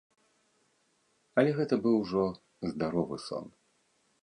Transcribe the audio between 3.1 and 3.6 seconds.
сон.